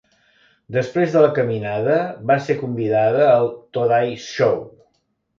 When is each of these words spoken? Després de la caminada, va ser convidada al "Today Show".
Després 0.75 1.09
de 1.15 1.19
la 1.25 1.33
caminada, 1.39 1.97
va 2.31 2.37
ser 2.45 2.55
convidada 2.61 3.27
al 3.33 3.45
"Today 3.79 4.15
Show". 4.25 4.57